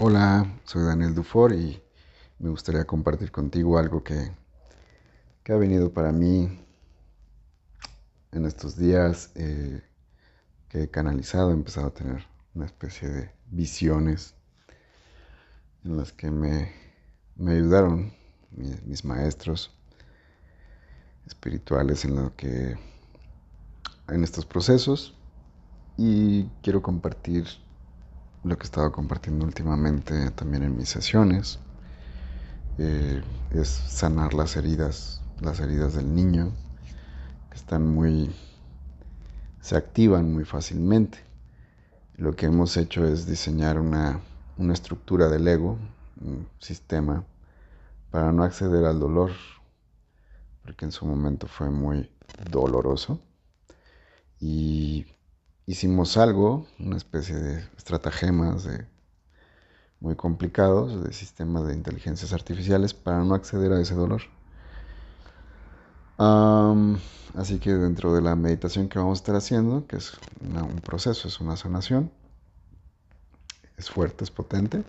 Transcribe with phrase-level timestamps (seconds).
[0.00, 1.82] Hola, soy Daniel Dufour y
[2.38, 4.30] me gustaría compartir contigo algo que,
[5.42, 6.64] que ha venido para mí
[8.30, 9.82] en estos días, eh,
[10.68, 12.24] que he canalizado, he empezado a tener
[12.54, 14.36] una especie de visiones
[15.82, 16.72] en las que me,
[17.34, 18.12] me ayudaron
[18.52, 19.76] mis, mis, maestros
[21.26, 22.76] espirituales en lo que
[24.06, 25.18] en estos procesos.
[25.96, 27.48] Y quiero compartir
[28.44, 31.58] lo que he estado compartiendo últimamente también en mis sesiones
[32.78, 36.52] eh, es sanar las heridas, las heridas del niño,
[37.50, 38.32] que están muy,
[39.60, 41.18] se activan muy fácilmente.
[42.16, 44.20] Lo que hemos hecho es diseñar una,
[44.58, 45.76] una estructura del ego,
[46.20, 47.24] un sistema,
[48.10, 49.32] para no acceder al dolor,
[50.62, 52.10] porque en su momento fue muy
[52.48, 53.20] doloroso.
[54.40, 55.06] Y
[55.68, 58.66] hicimos algo, una especie de estratagemas
[60.00, 64.22] muy complicados de sistemas de inteligencias artificiales para no acceder a ese dolor.
[67.36, 71.28] Así que dentro de la meditación que vamos a estar haciendo, que es un proceso,
[71.28, 72.10] es una sanación,
[73.76, 74.84] es fuerte, es potente,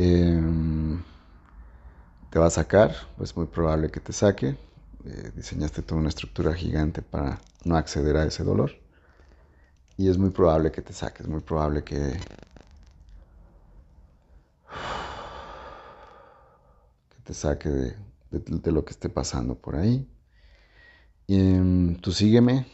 [0.00, 0.42] eh,
[2.30, 4.58] te va a sacar, es muy probable que te saque.
[5.04, 8.72] Eh, diseñaste toda una estructura gigante para no acceder a ese dolor
[9.98, 11.96] y es muy probable que te saques, es muy probable que,
[17.08, 17.96] que te saque de,
[18.30, 20.08] de, lo que esté pasando por ahí.
[21.26, 22.66] Y, um, tú sígueme,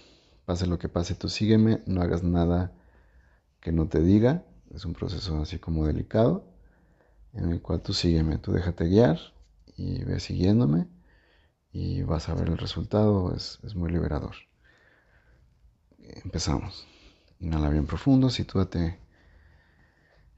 [0.45, 2.73] pase lo que pase, tú sígueme, no hagas nada
[3.61, 6.45] que no te diga, es un proceso así como delicado,
[7.33, 9.19] en el cual tú sígueme, tú déjate guiar
[9.77, 10.89] y ve siguiéndome
[11.73, 14.35] y vas a ver el resultado, es, es muy liberador.
[16.23, 16.94] Empezamos.
[17.45, 18.99] Inhala bien profundo, sitúate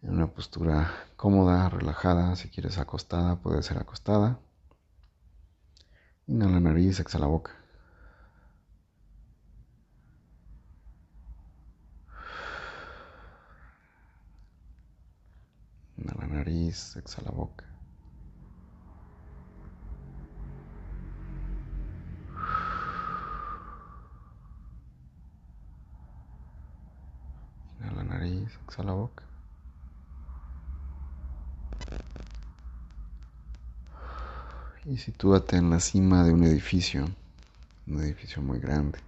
[0.03, 2.35] en una postura cómoda, relajada.
[2.35, 4.41] Si quieres acostada, puede ser acostada.
[6.27, 7.53] Inhala nariz, exhala boca.
[15.97, 17.76] Inhala nariz, exhala boca.
[28.67, 29.23] Exhala la boca.
[34.85, 37.07] Y sitúate en la cima de un edificio,
[37.87, 38.99] un edificio muy grande.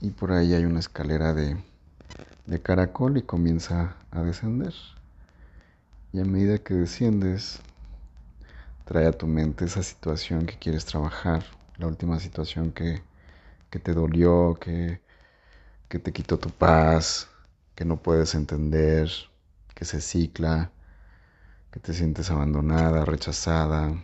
[0.00, 1.56] Y por ahí hay una escalera de,
[2.46, 4.74] de caracol y comienza a descender.
[6.12, 7.60] Y a medida que desciendes,
[8.84, 11.44] trae a tu mente esa situación que quieres trabajar,
[11.78, 13.02] la última situación que,
[13.70, 15.00] que te dolió, que,
[15.90, 17.28] que te quitó tu paz,
[17.74, 19.10] que no puedes entender,
[19.74, 20.70] que se cicla,
[21.72, 24.00] que te sientes abandonada, rechazada,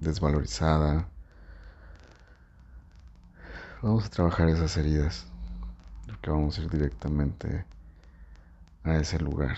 [0.00, 1.08] desvalorizada.
[3.80, 5.26] Vamos a trabajar esas heridas,
[6.06, 7.64] porque vamos a ir directamente
[8.84, 9.56] a ese lugar.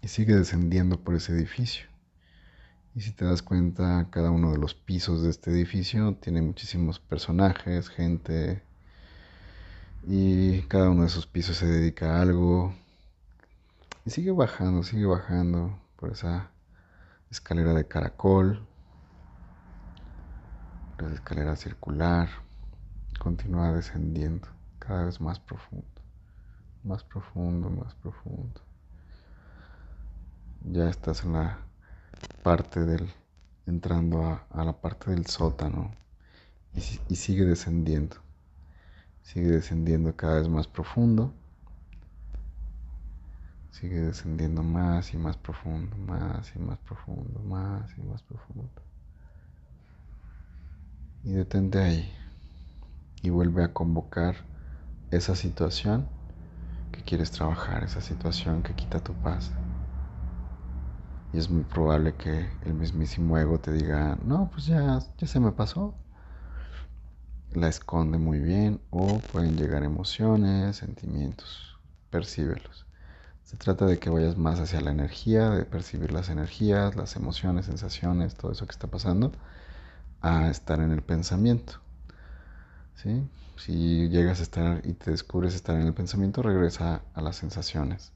[0.00, 1.88] Y sigue descendiendo por ese edificio.
[2.94, 7.00] Y si te das cuenta, cada uno de los pisos de este edificio tiene muchísimos
[7.00, 8.62] personajes, gente,
[10.08, 12.72] y cada uno de esos pisos se dedica a algo.
[14.04, 16.50] Y sigue bajando, sigue bajando por esa
[17.28, 18.64] escalera de caracol,
[20.98, 22.28] esa escalera circular.
[23.18, 24.46] Continúa descendiendo
[24.78, 25.86] cada vez más profundo,
[26.84, 28.60] más profundo, más profundo.
[30.62, 31.58] Ya estás en la
[32.44, 33.12] parte del,
[33.66, 35.90] entrando a, la parte del sótano
[37.08, 38.16] y sigue descendiendo
[39.26, 41.34] Sigue descendiendo cada vez más profundo.
[43.72, 48.70] Sigue descendiendo más y más profundo, más y más profundo, más y más profundo.
[51.24, 52.12] Y detente ahí.
[53.20, 54.36] Y vuelve a convocar
[55.10, 56.06] esa situación
[56.92, 59.50] que quieres trabajar, esa situación que quita tu paz.
[61.32, 65.40] Y es muy probable que el mismísimo ego te diga, no, pues ya, ya se
[65.40, 65.96] me pasó,
[67.56, 71.78] la esconde muy bien o pueden llegar emociones, sentimientos,
[72.10, 72.86] percíbelos.
[73.44, 77.66] Se trata de que vayas más hacia la energía, de percibir las energías, las emociones,
[77.66, 79.32] sensaciones, todo eso que está pasando,
[80.20, 81.80] a estar en el pensamiento.
[82.96, 83.26] ¿sí?
[83.56, 88.12] Si llegas a estar y te descubres estar en el pensamiento, regresa a las sensaciones,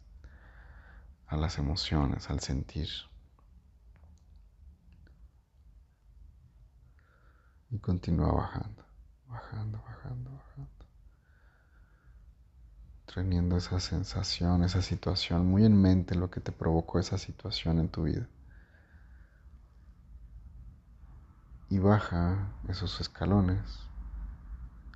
[1.28, 2.88] a las emociones, al sentir.
[7.70, 8.89] Y continúa bajando
[9.31, 10.71] bajando, bajando, bajando.
[13.12, 17.88] teniendo esa sensación, esa situación, muy en mente lo que te provocó esa situación en
[17.88, 18.29] tu vida.
[21.69, 23.81] Y baja esos escalones,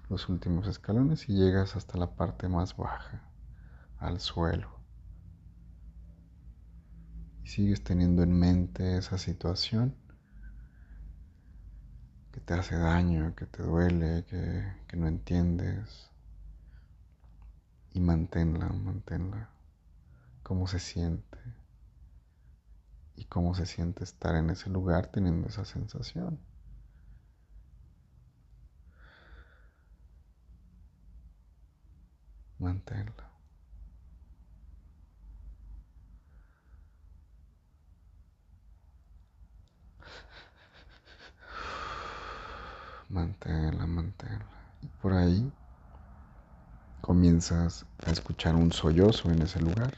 [0.08, 3.22] los últimos escalones, y llegas hasta la parte más baja,
[3.98, 4.70] al suelo.
[7.42, 9.96] Y sigues teniendo en mente esa situación
[12.46, 16.10] te hace daño, que te duele, que, que no entiendes
[17.94, 19.48] y manténla, manténla.
[20.42, 21.38] ¿Cómo se siente?
[23.16, 26.38] ¿Y cómo se siente estar en ese lugar teniendo esa sensación?
[32.58, 33.24] Manténla.
[43.08, 44.46] Manténla, manténla.
[44.82, 45.52] Y por ahí
[47.00, 49.92] comienzas a escuchar un sollozo en ese lugar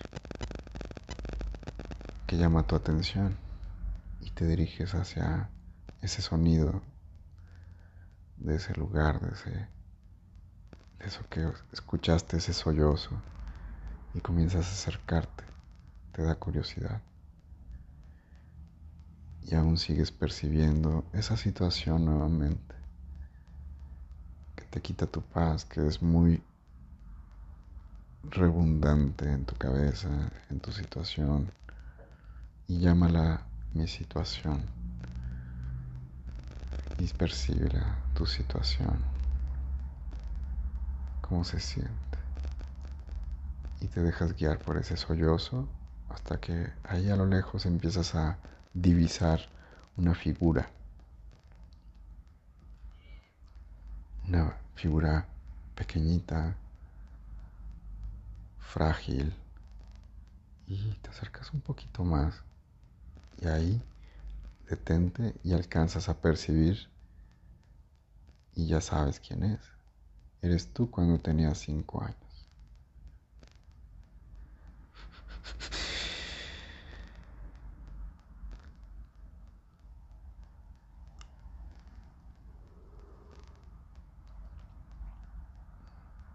[2.26, 3.36] que llama tu atención
[4.20, 5.48] y te diriges hacia
[6.02, 6.82] ese sonido
[8.38, 9.68] de ese lugar, de ese
[10.98, 13.10] de eso que escuchaste ese sollozo
[14.14, 15.44] y comienzas a acercarte,
[16.12, 17.02] te da curiosidad.
[19.42, 22.74] Y aún sigues percibiendo esa situación nuevamente
[24.76, 26.42] te quita tu paz, que es muy
[28.24, 30.10] redundante en tu cabeza,
[30.50, 31.50] en tu situación,
[32.68, 33.40] y llámala
[33.72, 34.60] mi situación.
[36.98, 37.08] Y
[38.12, 38.98] tu situación,
[41.22, 42.18] cómo se siente.
[43.80, 45.66] Y te dejas guiar por ese sollozo
[46.10, 48.36] hasta que ahí a lo lejos empiezas a
[48.74, 49.40] divisar
[49.96, 50.68] una figura.
[54.36, 55.26] Una figura
[55.74, 56.54] pequeñita,
[58.58, 59.34] frágil
[60.66, 62.42] y te acercas un poquito más
[63.40, 63.82] y ahí
[64.68, 66.90] detente y alcanzas a percibir
[68.54, 69.60] y ya sabes quién es.
[70.42, 72.25] Eres tú cuando tenías cinco años.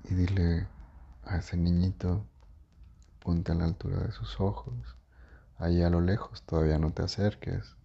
[0.04, 0.68] Y dile
[1.24, 2.26] a ese niñito
[3.24, 4.74] Ponte a la altura de sus ojos.
[5.60, 7.76] Ahí a lo lejos, todavía no te acerques.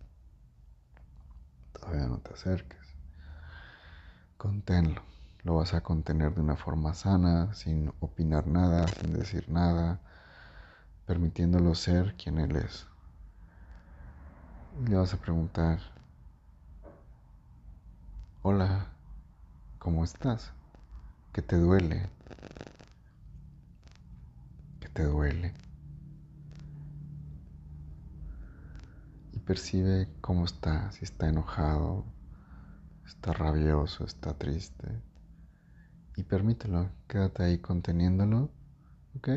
[1.74, 2.80] Todavía no te acerques.
[4.38, 5.02] Conténlo.
[5.42, 10.00] Lo vas a contener de una forma sana, sin opinar nada, sin decir nada,
[11.04, 12.86] permitiéndolo ser quien él es.
[14.88, 15.80] Le vas a preguntar,
[18.42, 18.86] hola,
[19.78, 20.55] ¿cómo estás?
[21.36, 22.08] ¿Qué te duele?
[24.94, 25.52] te duele.
[29.34, 32.06] Y percibe cómo está, si está enojado,
[33.04, 35.02] está rabioso, está triste.
[36.16, 38.50] Y permítelo, quédate ahí conteniéndolo,
[39.18, 39.28] ¿ok?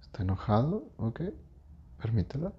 [0.00, 0.92] ¿Está enojado?
[0.96, 1.20] ¿Ok?
[1.98, 2.52] Permítelo.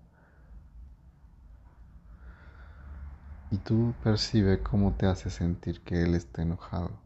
[3.52, 7.03] Y tú percibe cómo te hace sentir que él está enojado.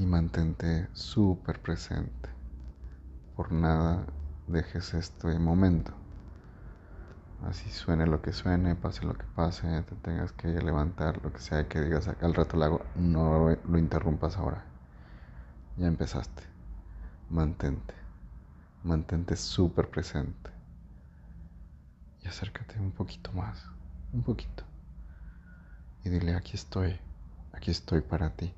[0.00, 2.30] Y mantente súper presente.
[3.36, 4.06] Por nada
[4.46, 5.92] dejes este momento.
[7.42, 11.40] Así suene lo que suene, pase lo que pase, te tengas que levantar, lo que
[11.40, 14.64] sea que digas al rato lo hago, no lo interrumpas ahora.
[15.76, 16.44] Ya empezaste.
[17.28, 17.92] Mantente.
[18.82, 20.50] Mantente súper presente.
[22.22, 23.66] Y acércate un poquito más.
[24.14, 24.64] Un poquito.
[26.04, 26.98] Y dile, aquí estoy.
[27.52, 28.54] Aquí estoy para ti.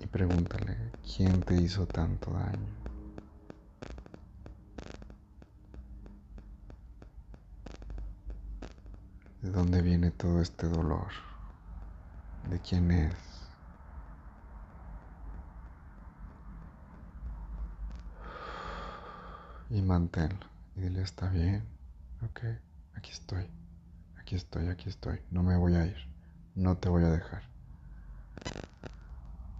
[0.00, 0.76] Y pregúntale,
[1.16, 2.82] ¿quién te hizo tanto daño?
[9.42, 11.08] ¿De dónde viene todo este dolor?
[12.50, 13.31] ¿De quién es?
[19.72, 20.46] Y manténlo.
[20.76, 21.64] Y dile, está bien,
[22.22, 22.40] ok,
[22.94, 23.46] aquí estoy,
[24.20, 25.96] aquí estoy, aquí estoy, no me voy a ir,
[26.54, 27.42] no te voy a dejar.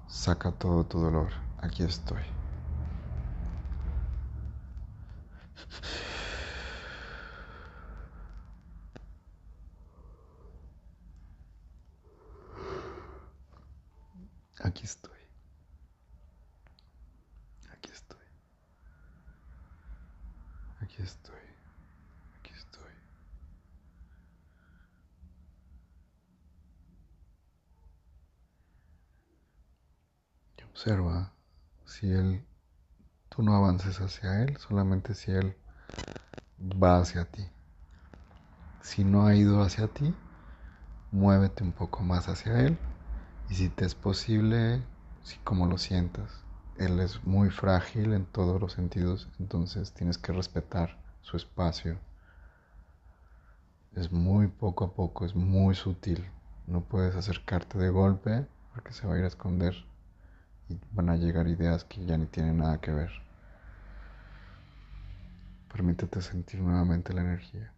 [0.09, 2.23] Saca todo tu dolor, aquí estoy.
[14.65, 15.19] Aquí estoy.
[17.73, 18.27] Aquí estoy.
[20.81, 21.41] Aquí estoy.
[22.39, 22.52] Aquí
[30.59, 31.33] Y observa
[31.85, 32.45] si él,
[33.29, 35.57] tú no avances hacia él, solamente si él
[36.61, 37.45] va hacia ti.
[38.83, 40.15] Si no ha ido hacia ti,
[41.13, 42.79] muévete un poco más hacia él
[43.49, 44.83] y si te es posible,
[45.23, 46.43] si como lo sientas,
[46.79, 51.99] él es muy frágil en todos los sentidos, entonces tienes que respetar su espacio.
[54.03, 56.29] Es muy poco a poco, es muy sutil.
[56.67, 59.77] No puedes acercarte de golpe porque se va a ir a esconder
[60.69, 63.13] y van a llegar ideas que ya ni tienen nada que ver.
[65.71, 67.73] Permítete sentir nuevamente la energía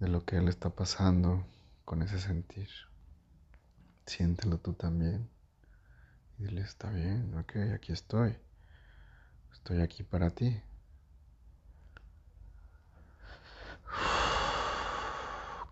[0.00, 1.42] de lo que él está pasando
[1.86, 2.68] con ese sentir.
[4.04, 5.30] Siéntelo tú también.
[6.38, 8.36] Y dile, está bien, ok, aquí estoy.
[9.54, 10.60] Estoy aquí para ti.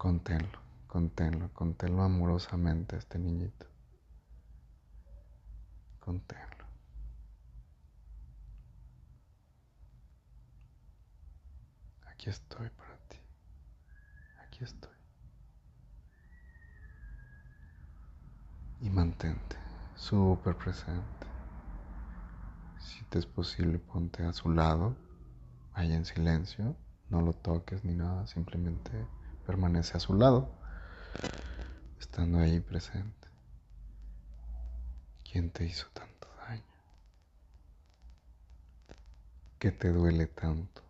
[0.03, 3.67] Conténlo, conténlo, conténlo amorosamente a este niñito.
[6.01, 6.65] Conténlo.
[12.11, 13.19] Aquí estoy para ti.
[14.45, 14.91] Aquí estoy.
[18.81, 19.57] y mantente
[19.95, 21.27] súper presente.
[22.81, 24.97] Si te es posible, ponte a su lado,
[25.75, 26.75] ahí en silencio,
[27.09, 29.07] no lo toques ni nada, simplemente
[29.47, 30.49] permanece a su lado,
[31.99, 33.29] estando ahí presente.
[35.31, 36.63] ¿Quién te hizo tanto daño?
[39.59, 40.83] ¿Qué te duele tanto?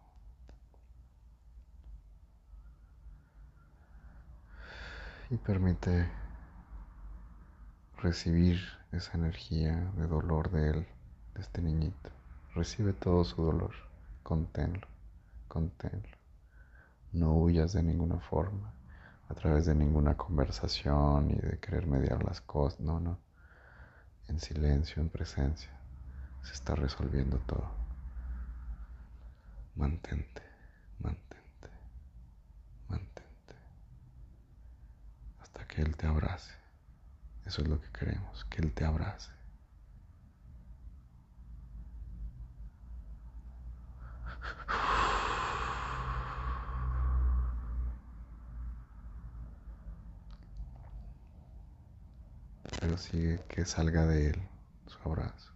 [5.31, 6.11] Y permite
[7.99, 10.87] recibir esa energía de dolor de él,
[11.35, 12.11] de este niñito.
[12.55, 13.73] Recibe todo su dolor,
[14.23, 14.87] conténlo,
[15.49, 16.22] conténlo.
[17.13, 18.73] No huyas de ninguna forma,
[19.29, 23.19] a través de ninguna conversación y de querer mediar las cosas, no, no.
[24.29, 25.71] En silencio, en presencia,
[26.43, 27.71] se está resolviendo todo.
[29.75, 30.43] Mantente,
[31.01, 31.69] mantente,
[32.89, 33.55] mantente,
[35.41, 36.53] hasta que Él te abrace.
[37.45, 39.33] Eso es lo que queremos, que Él te abrace.
[52.83, 54.43] Pero sigue que salga de Él
[54.89, 55.53] su abrazo.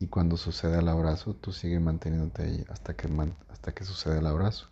[0.00, 3.08] Y cuando suceda el abrazo, tú sigue manteniéndote ahí hasta que,
[3.48, 4.68] hasta que suceda el abrazo.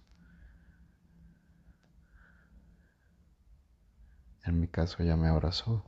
[4.45, 5.85] En mi caso ya me abrazó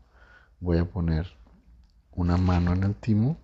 [0.60, 1.26] voy a poner
[2.12, 3.36] una mano en el timo,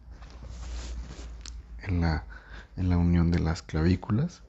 [1.82, 2.25] en la,
[2.76, 4.42] en la unión de las clavículas.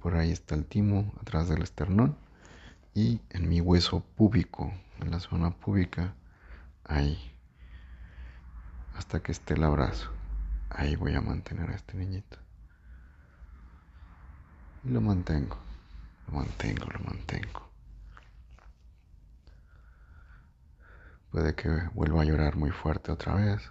[0.00, 2.16] Por ahí está el timo, atrás del esternón.
[2.94, 6.14] Y en mi hueso púbico, en la zona púbica,
[6.88, 7.16] ahí.
[8.96, 10.10] Hasta que esté el abrazo.
[10.70, 12.38] Ahí voy a mantener a este niñito.
[14.84, 15.56] Y lo mantengo,
[16.26, 17.68] lo mantengo, lo mantengo.
[21.30, 23.70] Puede que vuelva a llorar muy fuerte otra vez.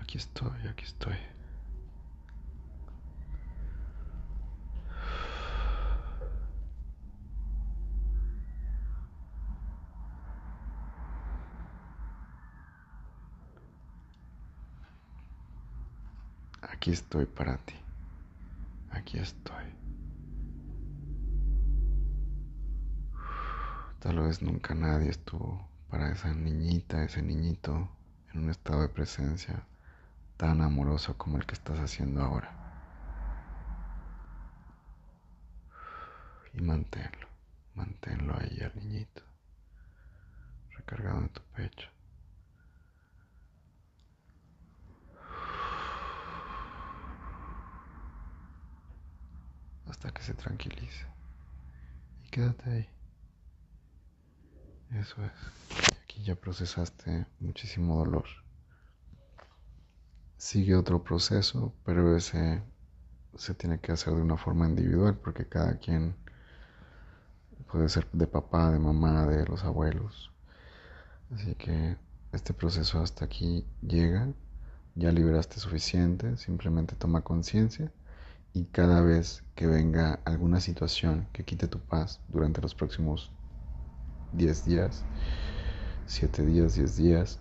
[0.00, 1.16] Aquí estoy, aquí estoy.
[16.88, 17.74] Aquí estoy para ti.
[18.92, 19.66] Aquí estoy.
[23.98, 27.90] Tal vez nunca nadie estuvo para esa niñita, ese niñito
[28.32, 29.66] en un estado de presencia
[30.38, 32.50] tan amoroso como el que estás haciendo ahora.
[36.54, 37.28] Y manténlo,
[37.74, 39.20] manténlo ahí al niñito,
[40.74, 41.97] recargado en tu pecho.
[49.88, 51.06] Hasta que se tranquilice.
[52.24, 52.88] Y quédate ahí.
[54.92, 55.32] Eso es.
[56.02, 58.24] Aquí ya procesaste muchísimo dolor.
[60.36, 62.62] Sigue otro proceso, pero ese
[63.36, 66.16] se tiene que hacer de una forma individual porque cada quien
[67.70, 70.32] puede ser de papá, de mamá, de los abuelos.
[71.34, 71.96] Así que
[72.32, 74.28] este proceso hasta aquí llega,
[74.94, 77.92] ya liberaste suficiente, simplemente toma conciencia
[78.58, 83.30] y cada vez que venga alguna situación que quite tu paz durante los próximos
[84.32, 85.04] 10 días,
[86.06, 87.40] 7 días, 10 días.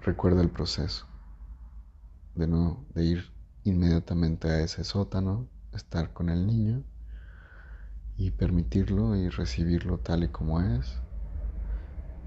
[0.00, 1.06] Recuerda el proceso
[2.34, 3.32] de no de ir
[3.64, 6.82] inmediatamente a ese sótano, estar con el niño
[8.16, 10.98] y permitirlo y recibirlo tal y como es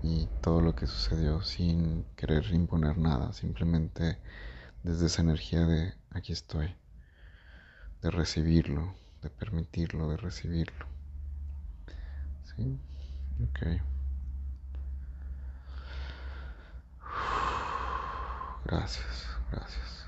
[0.04, 4.20] y todo lo que sucedió sin querer imponer nada, simplemente
[4.84, 6.74] desde esa energía de aquí estoy,
[8.02, 10.86] de recibirlo, de permitirlo, de recibirlo.
[12.44, 12.80] ¿Sí?
[13.44, 13.82] Ok.
[18.66, 20.06] Gracias, gracias.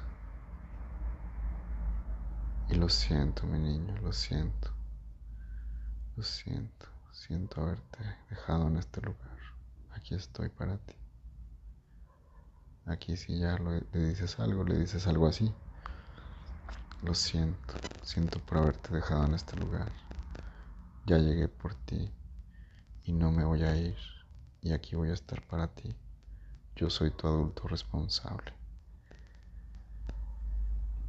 [2.69, 4.71] Y lo siento, mi niño, lo siento.
[6.15, 7.99] Lo siento, siento haberte
[8.29, 9.37] dejado en este lugar.
[9.91, 10.95] Aquí estoy para ti.
[12.85, 15.53] Aquí si ya le dices algo, le dices algo así.
[17.03, 19.91] Lo siento, siento por haberte dejado en este lugar.
[21.05, 22.11] Ya llegué por ti
[23.05, 23.97] y no me voy a ir.
[24.61, 25.95] Y aquí voy a estar para ti.
[26.75, 28.53] Yo soy tu adulto responsable.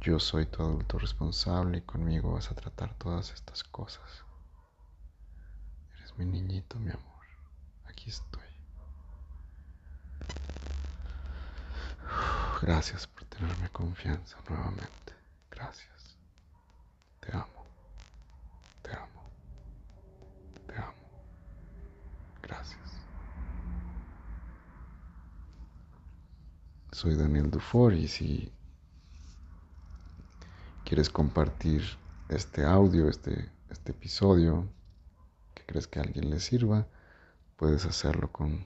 [0.01, 4.23] Yo soy tu adulto responsable y conmigo vas a tratar todas estas cosas
[6.19, 7.25] mi niñito, mi amor.
[7.85, 8.43] Aquí estoy.
[12.61, 15.18] Gracias por tenerme confianza nuevamente.
[15.59, 16.17] Gracias.
[17.19, 17.65] Te amo.
[18.81, 19.29] Te amo.
[20.65, 20.93] Te amo.
[22.41, 22.79] Gracias.
[26.93, 28.53] Soy Daniel Dufour y si
[30.85, 31.83] quieres compartir
[32.29, 34.65] este audio, este, este episodio,
[35.65, 36.87] crees que a alguien le sirva,
[37.57, 38.65] puedes hacerlo con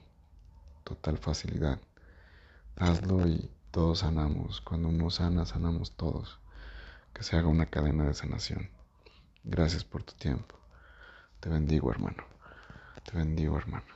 [0.84, 1.80] total facilidad.
[2.76, 4.60] Hazlo y todos sanamos.
[4.60, 6.38] Cuando uno sana, sanamos todos.
[7.14, 8.68] Que se haga una cadena de sanación.
[9.44, 10.56] Gracias por tu tiempo.
[11.40, 12.24] Te bendigo, hermano.
[13.04, 13.93] Te bendigo, hermano.